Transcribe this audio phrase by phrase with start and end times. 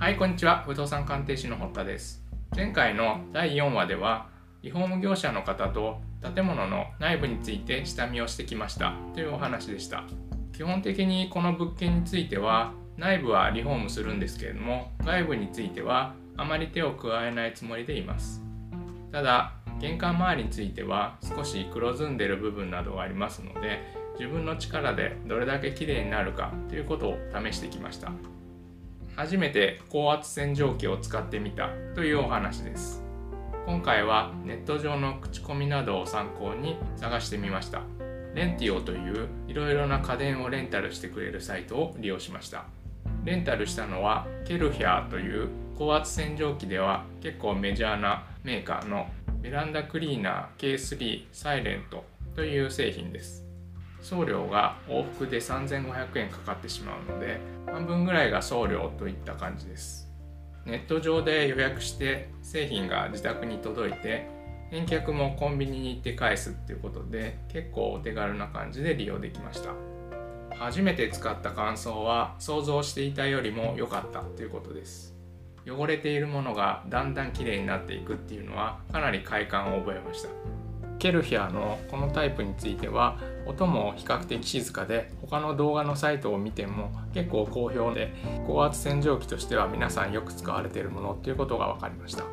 [0.00, 0.62] はいこんにちは。
[0.64, 2.24] 不動産鑑定士の堀田です。
[2.56, 4.28] 前回の第4話では
[4.62, 6.00] リフォーム業者の方と
[6.34, 8.94] 建物の内部について下見をしてきました。
[9.12, 10.04] というお話でした。
[10.54, 18.42] 基本的にこの物件については内部はリフォームするんですけれども外部についてはあまり手を加えないつもりでいます。
[19.12, 23.82] ただ玄関周りについては少し黒ずんでる部分などがありますので
[24.18, 28.10] 自分の力でどれだけ綺麗になるかということを試してきました。
[29.20, 33.02] 初めて高圧洗浄機を使ってみたというお話です。
[33.66, 37.82] 今回はネット上の口コミなどを参考に探してみました。
[38.34, 42.64] レンティオといういろいろな家電をレンタルしてくれるサイトを利用しました。
[43.22, 49.06] レンタルしたのはケルヒャーという高圧洗浄機では結構メジャーなメーカーの
[49.42, 53.49] ベランダクリーナー K3 サイレントという製品です。
[54.02, 60.08] 送料が往復で3500円かかってしまうので半分ぐらいが送料といった感じです。
[60.66, 64.28] ネット上で予約して製品が自宅に届いて
[64.70, 69.72] 返却もコンビニに行って返すっていうことで結構お手軽な感じで利用できました。
[70.56, 75.16] 初めて使った感想は想像していたよりも良かったということです。
[75.66, 80.28] 汚れているものがだんだん綺麗になっていくっていうのはかなり快感を覚えました。
[81.00, 88.12] ケルヒャーのこのタイプについては音も比較的静かで他の動画のサイトを見ても結構好評で
[88.46, 92.24] 高圧洗浄機としては皆さんよく使われているものっていうことが分かりました。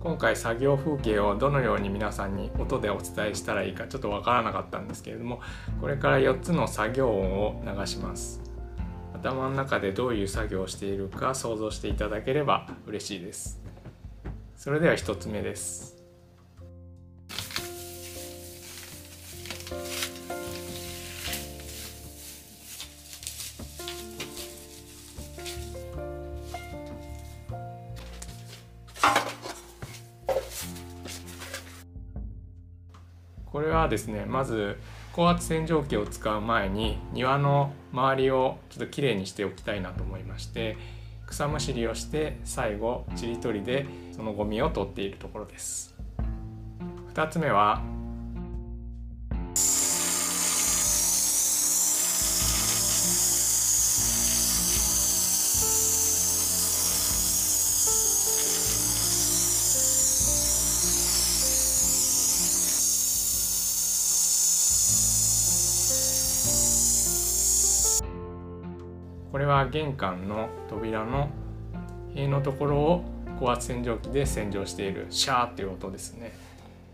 [0.00, 5.40] 今回作業風景をどのように皆さんに音でお伝えしたらいいかちょっと分からなかったんですけれども
[5.80, 8.40] これから4つの作業音を流します。
[9.12, 13.62] 頭の中でどういう作業をしているか想像していただければ嬉しいです。
[14.56, 16.01] それでは1つ目です。
[33.72, 34.78] はですねまず
[35.12, 40.76] 高圧洗浄機を使う前に庭の周りをちょっときれいにしておきたいなと思いまして
[41.26, 45.94] 草むしりをして最後ちりとりでそのゴミを取っているところです。
[47.14, 47.82] 2つ目は
[69.32, 71.30] これは玄関の扉の
[72.14, 73.04] 塀のところを
[73.40, 76.32] 高圧洗浄機で洗浄しているシャーっていう音ですね。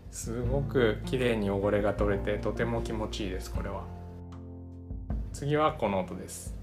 [0.09, 3.83] すごく綺麗に汚れが取れてとても気持ちいいですこれは。
[5.33, 6.55] 次はこの音です。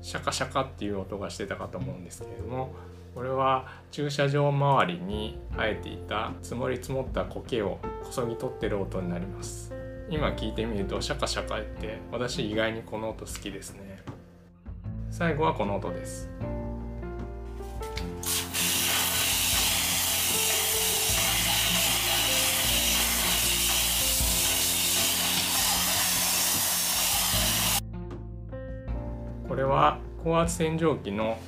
[0.00, 2.72] シャカシャカっていう音がしてたかと思うんですけれども
[3.14, 9.74] これは駐車場周りに生えていた積もり積もった苔をこそぎ取ってる音になります。
[10.08, 14.02] 今聞いてみるとシャカシャカって私意外にこの音好きですね。
[15.10, 16.30] 最後はこの音です。
[29.58, 31.38] れは高圧洗浄機の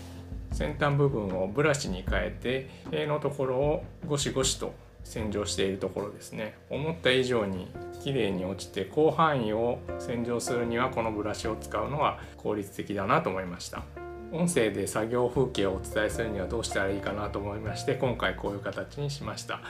[0.53, 6.57] 先端部分をブラシに変えて塀のところをゴシゴシと洗浄しているところですね。
[6.69, 7.69] 思った以上に
[8.03, 13.83] 綺麗に落ちて広範囲を洗浄するにはこのブラシを使うのは効率的だなと思いました。
[14.33, 19.61] 音声で作業風景をお伝えするにはどうしたらいいかなと思いまして今回こういう形にしました。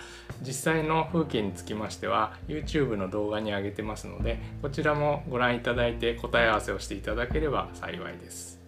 [0.43, 8.61] 実際の風景につきましては YouTube の動画に上げてますのでこちらもご覧いただいて答え合わせをしていただければ幸いです。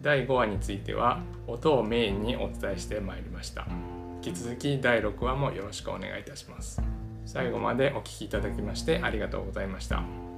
[0.00, 3.66] 第5話については音をメインにお伝えしてまいりました。
[4.24, 6.80] 引き続き第6話もよろしくお願いいたします。
[7.24, 10.31] 最後までお聴きいただきましてありがとうございました。